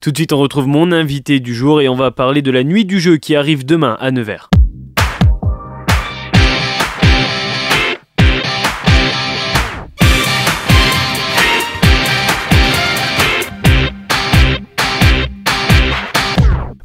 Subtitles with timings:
[0.00, 2.62] Tout de suite, on retrouve mon invité du jour et on va parler de la
[2.62, 4.48] nuit du jeu qui arrive demain à Nevers.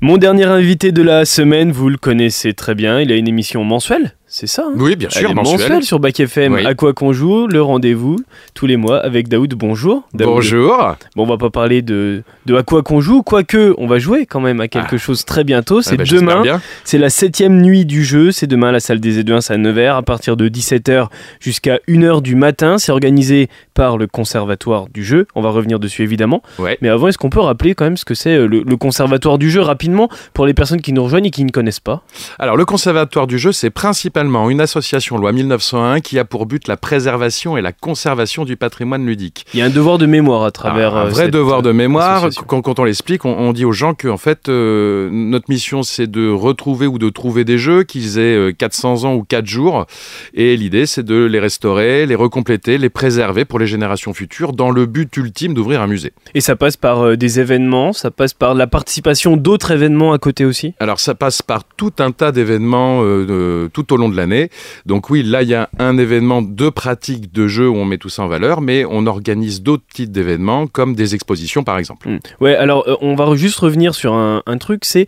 [0.01, 3.63] Mon dernier invité de la semaine, vous le connaissez très bien, il a une émission
[3.63, 5.59] mensuelle c'est ça hein Oui, bien sûr, Elle est mensuel.
[5.59, 6.53] mensuelle sur Bac FM.
[6.53, 6.65] Oui.
[6.65, 8.15] À quoi qu'on joue, le rendez-vous
[8.55, 9.53] tous les mois avec Daoud.
[9.53, 10.01] Bonjour.
[10.15, 10.27] Daoud.
[10.33, 10.95] Bonjour.
[11.15, 14.25] Bon, on va pas parler de, de à quoi qu'on joue, quoique on va jouer
[14.25, 15.83] quand même à quelque chose très bientôt.
[15.83, 16.61] C'est Ah bah, j'espère demain.
[16.83, 18.31] C'est la septième nuit du jeu.
[18.31, 22.23] C'est demain à la salle des Éduins à Nevers à partir de 17h jusqu'à 1h
[22.23, 22.79] du matin.
[22.79, 25.27] C'est organisé par le Conservatoire du jeu.
[25.35, 26.41] On va revenir dessus évidemment.
[26.57, 26.79] Ouais.
[26.81, 29.37] Mais avant, est-ce qu'on peut rappeler quand même ce que c'est euh, le, le Conservatoire
[29.37, 32.01] du jeu rapidement pour les personnes qui nous rejoignent et qui ne connaissent pas?
[32.39, 36.67] Alors, le Conservatoire du jeu, c'est principalement une association loi 1901 qui a pour but
[36.67, 39.45] la préservation et la conservation du patrimoine ludique.
[39.53, 40.95] Il y a un devoir de mémoire à travers.
[40.95, 42.29] Ah, un euh, vrai cette, devoir de euh, mémoire.
[42.47, 45.83] Quand, quand on l'explique, on, on dit aux gens que en fait, euh, notre mission,
[45.83, 49.45] c'est de retrouver ou de trouver des jeux qu'ils aient euh, 400 ans ou 4
[49.45, 49.85] jours.
[50.33, 54.71] Et l'idée, c'est de les restaurer, les recompléter, les préserver pour les générations futures, dans
[54.71, 56.13] le but ultime d'ouvrir un musée.
[56.33, 60.17] Et ça passe par euh, des événements, ça passe par la participation d'autres événements à
[60.17, 60.73] côté aussi?
[60.79, 64.49] Alors ça passe par tout un tas d'événements euh, tout au long de l'année.
[64.85, 67.97] Donc oui, là il y a un événement de pratique de jeu où on met
[67.97, 72.09] tout ça en valeur, mais on organise d'autres types d'événements comme des expositions par exemple.
[72.09, 72.19] Mm.
[72.41, 75.07] Ouais, alors euh, on va juste revenir sur un, un truc, c'est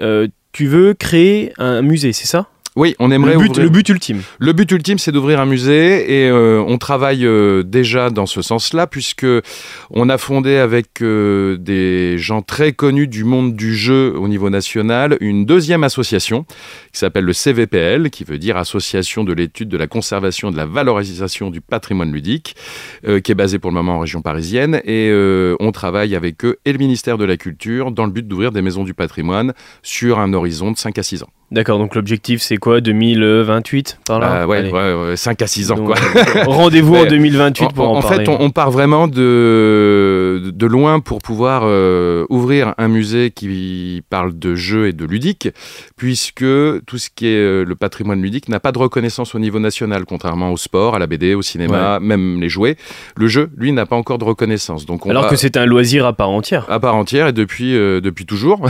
[0.00, 2.48] euh, tu veux créer un musée, c'est ça?
[2.76, 4.22] Oui, on aimerait le but, ouvrir- le but ultime.
[4.40, 8.42] Le but ultime, c'est d'ouvrir un musée et euh, on travaille euh, déjà dans ce
[8.42, 9.26] sens-là puisque
[9.90, 14.50] on a fondé avec euh, des gens très connus du monde du jeu au niveau
[14.50, 16.46] national une deuxième association
[16.92, 20.56] qui s'appelle le CVPL, qui veut dire Association de l'étude de la conservation et de
[20.56, 22.56] la valorisation du patrimoine ludique,
[23.22, 25.12] qui est basée pour le moment en région parisienne et
[25.60, 28.62] on travaille avec eux et le ministère de la Culture dans le but d'ouvrir des
[28.62, 31.30] maisons du patrimoine sur un horizon de 5 à 6 ans.
[31.50, 35.70] D'accord, donc l'objectif c'est quoi 2028 par là Ah ouais, ouais, ouais, 5 à 6
[35.72, 35.96] ans Donc, quoi.
[36.16, 38.24] euh, Rendez-vous en Mais 2028 pour en, en parler.
[38.24, 44.02] fait, on, on part vraiment de, de loin pour pouvoir euh, ouvrir un musée qui
[44.10, 45.48] parle de jeux et de ludique,
[45.96, 46.40] puisque
[46.86, 50.04] tout ce qui est euh, le patrimoine ludique n'a pas de reconnaissance au niveau national,
[50.06, 52.76] contrairement au sport, à la BD, au cinéma, même les jouets.
[53.16, 54.86] Le jeu, lui, n'a pas encore de reconnaissance.
[54.86, 56.66] Donc on Alors va- que c'est un loisir à part entière.
[56.68, 58.66] à part entière et depuis, euh, depuis toujours.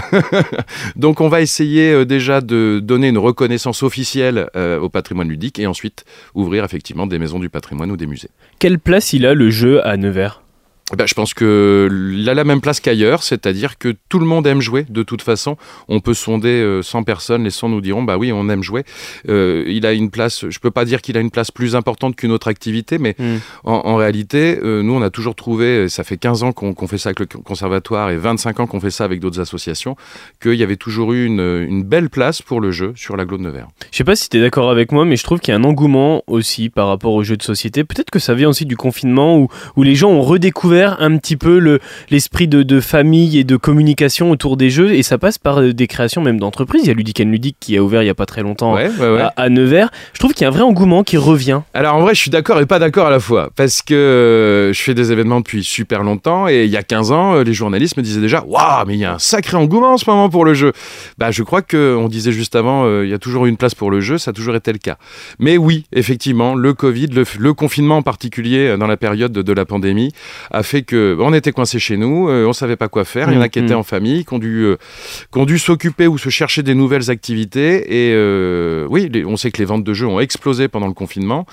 [0.97, 5.59] Donc on va essayer euh, déjà de donner une reconnaissance officielle euh, au patrimoine ludique
[5.59, 6.05] et ensuite
[6.35, 8.31] ouvrir effectivement des maisons du patrimoine ou des musées.
[8.59, 10.44] Quelle place il a le jeu à Nevers?
[10.97, 14.61] Ben, je pense qu'il a la même place qu'ailleurs, c'est-à-dire que tout le monde aime
[14.61, 15.57] jouer de toute façon.
[15.89, 18.85] On peut sonder euh, 100 personnes, les 100 nous diront bah oui, on aime jouer.
[19.29, 22.17] Euh, il a une place, je peux pas dire qu'il a une place plus importante
[22.17, 23.37] qu'une autre activité, mais Hmm.
[23.65, 26.99] en, en réalité, euh, nous on a toujours trouvé, ça fait 15 ans qu'on fait
[26.99, 29.97] ça avec le conservatoire et 25 ans qu'on fait ça avec d'autres associations,
[30.43, 33.43] qu'il y avait toujours eu une, une belle place pour le jeu sur l'agglo de
[33.45, 33.69] Nevers.
[33.93, 35.61] Je sais pas si tu es d'accord avec moi, mais je trouve qu'il y a
[35.61, 37.85] un engouement aussi par rapport aux jeux de société.
[37.85, 41.37] Peut-être que ça vient aussi du confinement où, où les gens ont redécouvert un petit
[41.37, 41.81] peu le-
[42.11, 45.73] l'esprit de, de famille et de communication autour des jeux et ça passe par euh,
[45.73, 46.83] des créations même d'entreprises.
[46.85, 48.89] Il y a Ludic Ludic qui a ouvert il y a pas très longtemps Ouais,
[49.01, 49.21] ouais, ouais.
[49.21, 49.91] à, à Nevers.
[50.13, 51.61] Je trouve qu'il y a un vrai engouement qui revient.
[51.75, 53.51] Alors en vrai, je suis d'accord et pas d'accord à la fois.
[53.57, 57.13] Parce que euh, je fais des événements depuis super longtemps et il y a 15
[57.13, 59.95] ans, euh, les journalistes me disaient déjà Waouh, mais il y a un sacré engouement
[59.95, 60.73] en ce moment pour le jeu.
[61.19, 63.75] Bah, je crois qu'on disait juste avant, euh, il y a toujours eu une place
[63.75, 64.97] pour le jeu, ça a toujours été le cas.
[65.39, 69.53] Mais oui, effectivement, le Covid, le, le confinement en particulier dans la période de, de
[69.53, 70.11] la pandémie,
[70.51, 73.31] a fait que on était coincés chez nous, euh, on savait pas quoi faire.
[73.31, 73.65] Il y en a qui Mhm.
[73.67, 74.77] étaient en famille, qui ont dû, euh,
[75.33, 78.09] qui ont dû s'occuper ou se chercher des nouvelles activités.
[78.09, 80.95] Et euh, oui, les- on sait que les ventes de jeux ont explosé pendant le
[80.95, 81.47] confinement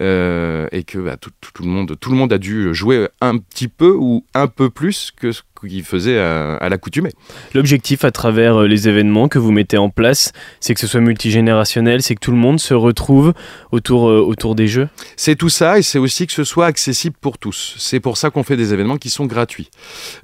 [0.00, 3.08] euh, et que bah, tout, tout- tout le monde, tout le monde a dû jouer
[3.20, 7.10] un petit peu ou un peu plus que ce qu'il faisait à, à l'accoutumée.
[7.54, 11.00] L'objectif à travers euh, les événements que vous mettez en place, c'est que ce soit
[11.00, 13.32] multigénérationnel, c'est que tout le monde se retrouve
[13.72, 14.88] autour, euh, autour des jeux?
[15.16, 17.74] C'est tout ça et c'est aussi que ce soit accessible pour tous.
[17.78, 19.70] C'est pour ça qu'on fait des événements qui sont gratuits.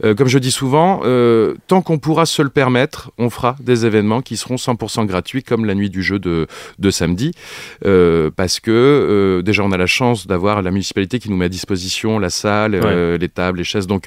[0.04, 3.86] Euh, comme je dis souvent, euh, tant qu'on pourra se le permettre, on fera des
[3.86, 6.46] événements qui seront 100% gratuits comme la nuit du jeu de,
[6.78, 7.32] de samedi.
[8.36, 12.18] Parce que déjà on a la chance d'avoir la municipalité qui nous met à disposition
[12.18, 12.72] la salle,
[13.18, 13.86] les tables, les chaises.
[13.86, 14.06] Donc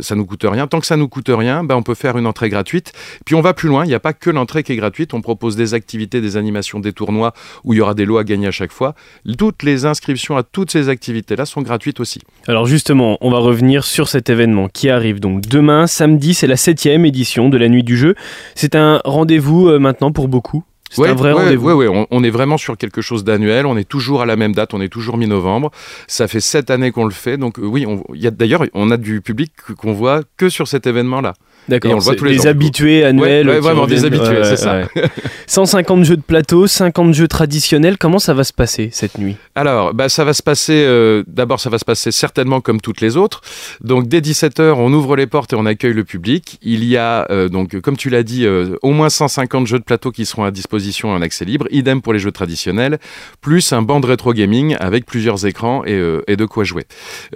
[0.00, 0.63] ça nous coûte rien.
[0.66, 2.92] Tant que ça nous coûte rien, ben, on peut faire une entrée gratuite.
[3.24, 3.84] Puis on va plus loin.
[3.84, 5.14] Il n'y a pas que l'entrée qui est gratuite.
[5.14, 7.32] On propose des activités, des animations, des tournois
[7.64, 8.94] où il y aura des lots à gagner à chaque fois.
[9.38, 12.20] Toutes les inscriptions à toutes ces activités-là sont gratuites aussi.
[12.46, 16.56] Alors justement, on va revenir sur cet événement qui arrive donc demain, samedi, c'est la
[16.56, 18.14] septième édition de la Nuit du Jeu.
[18.54, 20.64] C'est un rendez-vous euh, maintenant pour beaucoup?
[20.94, 21.66] C'est Ouais, un vrai ouais, rendez-vous.
[21.68, 23.66] ouais, ouais, on, on est vraiment sur quelque chose d'annuel.
[23.66, 24.74] On est toujours à la même date.
[24.74, 25.70] On est toujours mi-novembre.
[26.06, 27.36] Ça fait sept années qu'on le fait.
[27.36, 30.68] Donc euh, oui, on- y a d'ailleurs, on a du public qu'on voit que sur
[30.68, 31.34] cet événement-là.
[31.68, 31.90] D'accord.
[31.90, 33.48] Et on le voit tous les habitués annuels.
[33.48, 34.82] Ouais, vraiment, des habitués, c'est ça.
[34.96, 35.02] ouais.
[35.46, 37.98] 150 jeux de plateau, 50 jeux traditionnels.
[37.98, 39.36] Comment ça va se passer cette nuit?
[39.54, 40.84] Alors, bah, ça va se passer.
[40.86, 43.40] euh, D'abord, ça va se passer certainement comme toutes les autres.
[43.82, 46.58] Donc, dès 17h, on ouvre les portes et on accueille le public.
[46.62, 49.84] Il y a, euh, donc, comme tu l'as dit, euh, au moins 150 jeux de
[49.84, 51.66] plateau qui seront à disposition en accès libre.
[51.70, 52.98] Idem pour les jeux traditionnels,
[53.40, 56.84] plus un banc de rétro gaming avec plusieurs écrans et, euh, et de quoi jouer.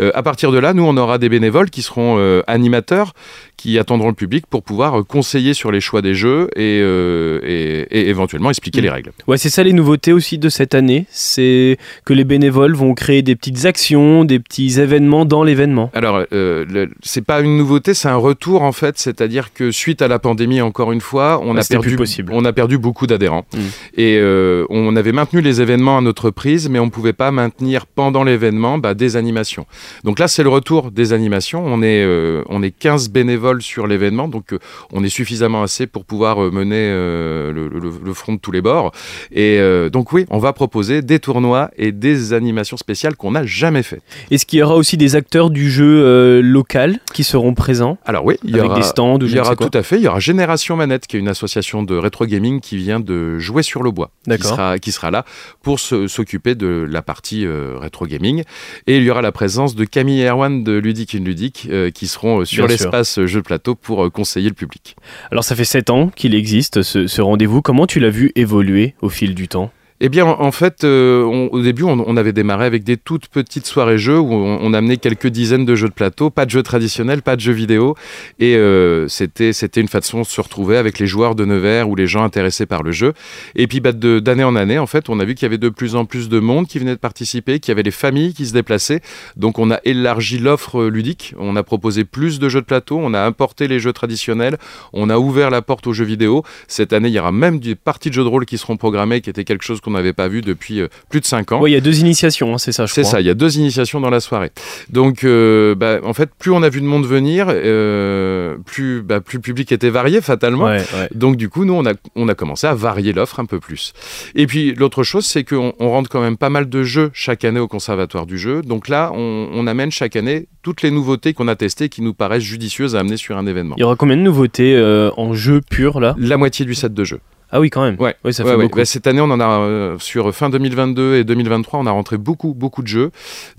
[0.01, 3.13] Euh, à partir de là, nous, on aura des bénévoles qui seront euh, animateurs,
[3.59, 7.41] qui attendront le public pour pouvoir euh, conseiller sur les choix des jeux et, euh,
[7.43, 8.85] et- et éventuellement expliquer Mm.
[8.85, 9.11] les règles.
[9.27, 11.05] Ouais, c'est ça les nouveautés aussi de cette année.
[11.11, 11.77] C'est
[12.07, 15.91] que les bénévoles vont créer des petites actions, des petits événements dans l'événement.
[15.93, 18.97] Alors, euh, c'est pas une nouveauté, c'est un retour en fait.
[18.97, 22.33] C'est-à-dire que suite à la pandémie, encore une fois, on a perdu, possible.
[22.35, 23.45] on a perdu beaucoup d'adhérents.
[23.53, 23.59] Mm.
[23.97, 27.87] Et euh, on avait maintenu les événements à notre prise, mais on pouvait pas maintenir
[27.87, 29.67] pendant l'événement bah, des animations.
[30.05, 31.65] Donc là, c'est le retour des animations.
[31.67, 32.07] On est,
[32.49, 34.59] on est 15 bénévoles sur l'événement, donc euh,
[34.93, 38.53] on est suffisamment assez pour pouvoir euh, mener euh, le, le- le front de tous
[38.53, 38.93] les bords.
[39.33, 39.59] Et
[39.93, 44.01] donc oui, on va proposer des tournois et des animations spéciales qu'on n'a jamais fait.
[44.31, 47.99] Est-ce qu'il y aura aussi des acteurs du jeu local qui seront présents?
[48.05, 49.97] Alors oui, il y aura des stands ou Il y aura tout à fait.
[49.97, 53.39] Il y aura Génération Manette, qui est une association de rétro gaming qui vient de
[53.39, 55.25] jouer sur le bois, qui sera, qui sera là
[55.63, 58.43] pour s'occuper de la partie euh, rétro gaming.
[58.87, 61.91] Et il y aura la présence de Camille et Erwan de Ludique in Ludique euh,
[61.91, 64.97] qui seront sur l'espace euh, plateau pour euh, conseiller le public.
[65.31, 67.63] Alors ça fait 7 ans qu'il existe ce, ce rendez-vous.
[67.63, 69.71] Comment tu l'as vu évoluer au fil du temps?
[70.01, 73.99] Eh bien, en fait, euh, au début, on, avait démarré avec des toutes petites soirées
[73.99, 77.35] jeux où on, amenait quelques dizaines de jeux de plateau, pas de jeux traditionnels, pas
[77.35, 77.97] de jeux vidéo,
[78.39, 79.51] et euh, c'était
[79.81, 82.85] une façon de se retrouver avec les joueurs de Nevers ou les gens intéressés par
[82.85, 83.13] le jeu.
[83.57, 85.69] Et puis, bah, d'année en année, en fait, on a vu qu'il y avait de
[85.69, 88.47] plus en plus de monde qui venait de participer, qu'il y avait les familles qui
[88.47, 89.01] se déplaçaient.
[89.37, 93.15] Donc, on a élargi l'offre ludique, on a proposé plus de jeux de plateau, on
[93.15, 94.59] a importé les jeux traditionnels,
[94.93, 96.45] on a ouvert la porte aux jeux vidéo.
[96.69, 99.21] Cette année, il y aura même des parties de jeux de rôle qui seront programmées,
[99.21, 101.61] qui était quelque chose qu'on n'avait pas vu depuis euh, plus de 5 ans.
[101.61, 103.35] Ouais, il y a deux initiations, hein, c'est ça, je C'est ça, il y a
[103.35, 104.51] deux initiations dans la soirée.
[104.91, 109.21] Donc, euh, bah, en fait, plus on a vu de monde venir, euh, plus, bah,
[109.21, 110.65] plus le public était varié fatalement.
[110.65, 111.09] Ouais, ouais.
[111.15, 113.93] Donc du coup, nous, on a, on a commencé à varier l'offre un peu plus.
[114.35, 117.45] Et puis l'autre chose, c'est qu'on on rentre quand même pas mal de jeux chaque
[117.45, 118.63] année au Conservatoire du jeu.
[118.63, 122.03] Donc là, on, on amène chaque année toutes les nouveautés qu'on a testées et qui
[122.03, 123.75] nous paraissent judicieuses à amener sur un événement.
[123.79, 126.15] Il y aura combien de nouveautés euh, en jeu pur là?
[126.19, 127.21] La moitié du set de jeux.
[127.51, 127.97] Ah oui, quand même.
[127.99, 128.63] Ouais, ça fait ouais.
[128.65, 128.77] beaucoup.
[128.77, 132.19] Bah, cette année, on en a euh, sur fin 2022 et 2023, on a rentré
[132.19, 133.11] beaucoup, beaucoup de jeux.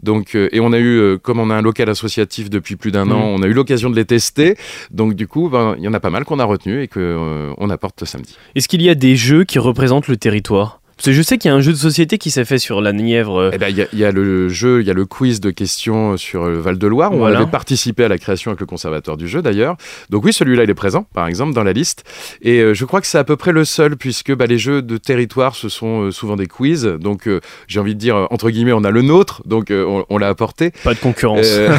[0.03, 2.91] Donc, euh, et on a eu, euh, comme on a un local associatif depuis plus
[2.91, 3.11] d'un Mhm.
[3.13, 4.55] an, on a eu l'occasion de les tester.
[4.91, 6.99] Donc, du coup, ben, il y en a pas mal qu'on a retenu et que
[6.99, 8.37] euh, on apporte samedi.
[8.55, 10.81] Est-ce qu'il y a des jeux qui représentent le territoire?
[10.99, 12.81] Parce que je sais qu'il y a un jeu de société qui s'est fait sur
[12.81, 13.37] la Nièvre.
[13.39, 15.05] euh, Eh ben, il y, a- il y a le jeu, il y a le
[15.05, 17.13] quiz de questions sur le Val-de-Loire.
[17.13, 17.39] où Voilà.
[17.39, 19.77] On avait participé à la création avec le conservateur du jeu d'ailleurs.
[20.09, 22.03] Donc oui, celui-là, il est présent, par exemple, dans la liste.
[22.41, 24.81] Et euh, je crois que c'est à peu près le seul, puisque bah, les jeux
[24.81, 26.83] de territoire, ce sont euh, souvent des quiz.
[26.83, 29.85] Donc euh, j'ai envie de dire, euh, entre guillemets, on a le nôtre, donc euh,
[29.87, 30.71] on, on l'a apporté.
[30.83, 31.45] Pas de concurrence.
[31.49, 31.77] Euh,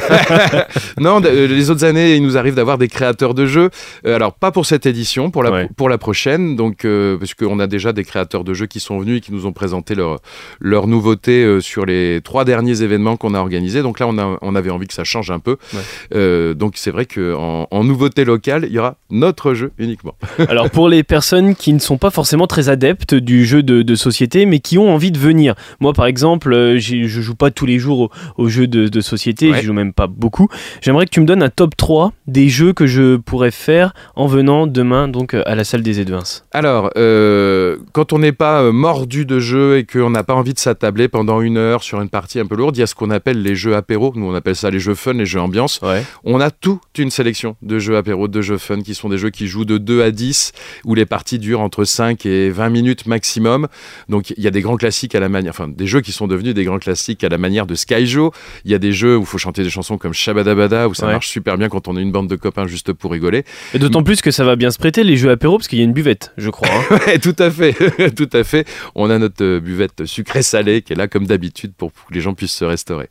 [0.98, 3.68] non, euh, les autres années, il nous arrive d'avoir des créateurs de jeux.
[4.06, 5.68] Euh, alors, pas pour cette édition, pour la, Ouais.
[5.76, 8.98] pour la prochaine, donc, euh, parce qu'on a déjà des créateurs de jeux qui sont
[8.98, 10.18] venus et qui nous ont présenté leurs
[10.60, 13.82] leur nouveautés euh, sur les trois derniers événements qu'on a organisés.
[13.82, 15.56] Donc là, on, a, on avait envie que ça change un peu.
[15.72, 15.80] Ouais.
[16.14, 20.14] Euh, donc, c'est vrai qu'en en nouveauté locale, il y aura notre jeu uniquement.
[20.48, 23.94] Alors pour les personnes qui ne sont pas forcément très adeptes du jeu de, de
[23.94, 25.54] société, mais qui ont envie de venir.
[25.80, 28.10] Moi par exemple, euh, je joue pas tous les jours au,
[28.44, 29.60] au jeu de, de société, Ouais.
[29.60, 30.48] je joue même pas beaucoup.
[30.80, 34.26] J'aimerais que tu me donnes un top 3 des jeux que je pourrais faire en
[34.26, 36.22] venant demain donc à la salle des Edvins.
[36.52, 40.52] Alors, euh, quand on n'est pas euh, mordu de jeu et qu'on n'a pas envie
[40.52, 42.94] de s'attabler pendant une heure sur une partie un peu lourde, il y a ce
[42.94, 44.12] qu'on appelle les jeux apéro.
[44.14, 45.80] Nous, on appelle ça les jeux fun, les jeux ambiance.
[45.82, 46.04] Ouais.
[46.22, 49.30] On a toute une sélection de jeux apéro, de jeux fun, qui sont des jeux
[49.30, 50.52] qui jouent de 2 à 10,
[50.84, 53.68] où les parties durent entre 5 et 20 minutes maximum.
[54.10, 56.26] Donc il y a des grands classiques à la manière, enfin des jeux qui sont
[56.28, 58.32] devenus des grands classiques à la manière de Skyjo.
[58.66, 61.06] Il y a des jeux où il faut chanter des chansons comme Shabadabada, où ça
[61.06, 61.12] Ouais.
[61.12, 63.44] marche super bien quand on est une bande de copains juste pour rigoler.
[63.72, 65.80] Et d'autant plus que ça va bien se prêter les jeux apéro parce qu'il y
[65.80, 66.68] a une buvette, je crois.
[66.68, 66.98] hein.
[67.06, 67.74] Ouais, tout à fait,
[68.14, 68.66] tout à fait.
[68.94, 72.34] On a notre euh, buvette sucré-salé qui est là comme d'habitude pour que les gens
[72.34, 73.08] puissent se restaurer.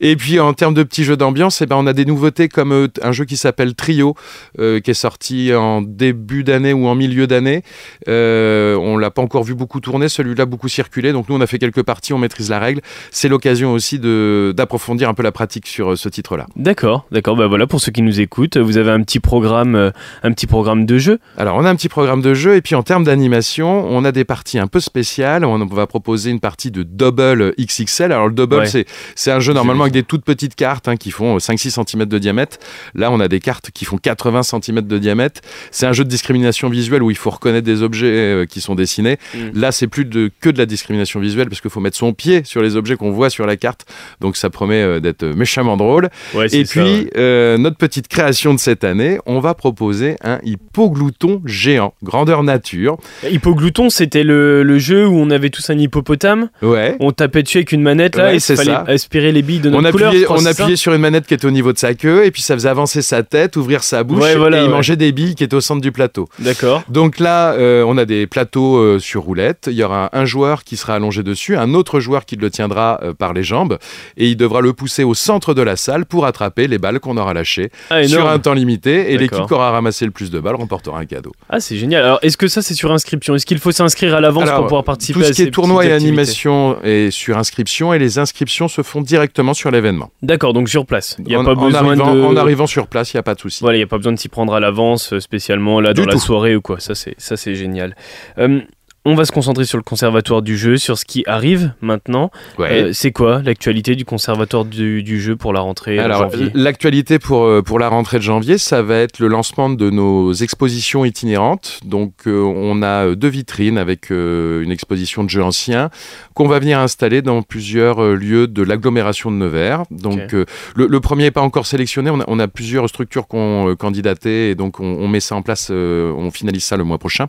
[0.00, 2.72] Et puis en termes de petits jeux d'ambiance, eh ben, on a des nouveautés comme
[2.72, 4.14] euh, un jeu qui s'appelle Trio,
[4.58, 7.62] euh, qui est sorti en début d'année ou en milieu d'année.
[8.08, 11.12] Euh, on l'a pas encore vu beaucoup tourner, celui-là beaucoup circulé.
[11.12, 12.80] Donc nous, on a fait quelques parties, on maîtrise la règle.
[13.10, 16.46] C'est l'occasion aussi d'approfondir un peu la pratique sur ce titre-là.
[16.56, 17.36] D'accord, d'accord.
[17.36, 20.86] Bah voilà pour ceux qui nous écoutent, vous avez un petit programme, un petit programme
[20.86, 21.18] de jeu?
[21.36, 24.12] Alors, on a un petit programme de jeu et puis en termes d'animation, on a
[24.12, 25.44] des parties un peu spéciales spécial.
[25.44, 28.12] On va proposer une partie de double XXL.
[28.12, 28.66] Alors le double, Ouais.
[28.66, 32.04] c'est c'est un jeu normalement avec des toutes petites cartes hein, qui font 5-6 cm
[32.06, 32.58] de diamètre.
[32.94, 35.40] Là, on a des cartes qui font 80 cm de diamètre.
[35.70, 38.74] C'est un jeu de discrimination visuelle où il faut reconnaître des objets euh, qui sont
[38.74, 39.18] dessinés.
[39.34, 39.38] Mm.
[39.60, 42.42] Là, c'est plus de, que de la discrimination visuelle parce qu'il faut mettre son pied
[42.44, 43.84] sur les objets qu'on voit sur la carte.
[44.20, 46.08] Donc ça promet euh, d'être méchamment drôle.
[46.34, 47.10] Ouais, Et ça, puis, ouais.
[47.16, 52.96] euh, notre petite création de cette année, on va proposer un hippoglouton géant, grandeur nature.
[53.28, 56.48] Hippoglouton, c'était le, le jeu où on avait tous un hippopotame.
[56.62, 56.96] Ouais.
[57.00, 58.84] On tapait dessus avec une manette là Ouais, et il fallait ça.
[58.86, 60.08] aspirer les billes de notre On couleur.
[60.10, 62.42] appuyait, on appuyait sur une manette qui était au niveau de sa queue, et puis
[62.42, 65.34] ça faisait avancer sa tête, ouvrir sa bouche, Ouais, voilà, et il mangeait des billes
[65.34, 66.28] qui étaient au centre du plateau.
[66.38, 66.82] D'accord.
[66.88, 69.68] Donc là, euh, on a des plateaux euh, sur roulette.
[69.70, 73.00] Il y aura un joueur qui sera allongé dessus, un autre joueur qui le tiendra
[73.02, 73.78] euh, par les jambes,
[74.16, 77.16] et il devra le pousser au centre de la salle pour attraper les balles qu'on
[77.16, 79.12] aura lâchées Ah, sur un temps limité.
[79.12, 81.32] Et l'équipe qui aura ramassé le plus de balles remportera un cadeau.
[81.48, 82.04] Ah, c'est génial.
[82.04, 83.34] Alors, est-ce que ça, c'est sur inscription?
[83.34, 85.50] Est-ce qu'il faut s'inscrire à l'avance pour pouvoir participer Tout à ce qui ces est
[85.50, 90.10] tournoi et animation est sur inscription, et les inscriptions se font directement sur l'événement.
[90.22, 91.16] D'accord, donc sur place.
[91.18, 92.20] Il n'y a en, pas en arrivant, de.
[92.22, 93.60] en arrivant sur place, il n'y a pas de souci.
[93.60, 96.02] Voilà, il n'y a pas besoin de s'y prendre à l'avance, euh, spécialement là Du
[96.02, 96.80] dans la soirée ou quoi.
[96.80, 97.96] Ça, c'est ça, c'est génial.
[98.38, 98.60] Euh,
[99.04, 102.30] on va se concentrer sur le conservatoire du jeu, sur ce qui arrive maintenant.
[102.58, 102.72] Ouais.
[102.84, 106.50] Euh, c'est quoi l'actualité du conservatoire du, du jeu pour la rentrée en Alors, janvier?
[106.54, 110.32] l'actualité pour, euh, pour la rentrée de janvier, ça va être le lancement de nos
[110.32, 111.80] expositions itinérantes.
[111.84, 115.90] Donc, euh, on a deux vitrines avec euh, une exposition de jeux anciens
[116.34, 119.82] qu'on va venir installer dans plusieurs lieux de l'agglomération de Nevers.
[119.90, 122.10] Donc, le, le premier n'est pas encore sélectionné.
[122.10, 125.20] On a, on a plusieurs structures qui ont euh, candidaté et donc on, on met
[125.20, 127.26] ça en place, on finalise ça le mois prochain.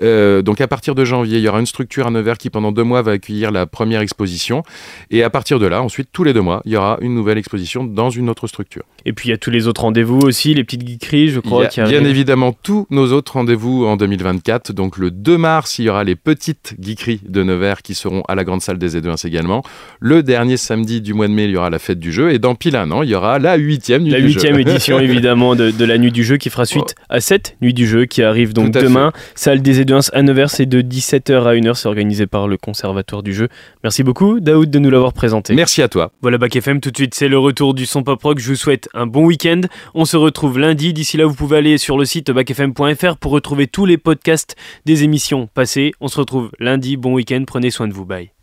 [0.00, 2.82] Donc, à partir de janvier, il y aura une structure à Nevers qui, pendant deux
[2.84, 4.62] mois, va accueillir la première exposition.
[5.10, 7.38] Et à partir de là, ensuite, tous les deux mois, il y aura une nouvelle
[7.38, 8.82] exposition dans une autre structure.
[9.06, 11.42] Et puis il y a tous les autres rendez-vous aussi, les petites geekeries, je Il
[11.42, 14.72] crois, y a bien évidemment tous nos autres rendez-vous en 2024.
[14.72, 18.34] Donc le 2 mars, il y aura les petites geekeries de Nevers qui seront à
[18.34, 19.62] la grande salle des E2 également.
[20.00, 22.32] Le dernier samedi du mois de mai, il y aura la fête du jeu.
[22.32, 24.34] Et dans pile un an, il y aura la huitième nuit La du jeu.
[24.34, 27.74] huitième édition évidemment de, de la nuit du jeu qui fera suite à cette nuit
[27.74, 29.12] du jeu qui arrive donc demain.
[29.34, 33.22] Salle des Éduins à Nevers, c'est de 17h à 1h, c'est organisé par le Conservatoire
[33.22, 33.48] du jeu.
[33.82, 35.54] Merci beaucoup Daoud de nous l'avoir présenté.
[35.54, 36.12] Merci à toi.
[36.22, 38.38] Voilà Bac FM, tout de suite c'est le retour du son pop rock.
[38.38, 39.62] Je vous souhaite un bon week-end.
[39.94, 40.92] On se retrouve lundi.
[40.92, 45.04] D'ici là, vous pouvez aller sur le site bacfm.fr pour retrouver tous les podcasts des
[45.04, 45.92] émissions passées.
[46.00, 46.96] On se retrouve lundi.
[46.96, 47.44] Bon week-end.
[47.46, 48.04] Prenez soin de vous.
[48.04, 48.33] Bye.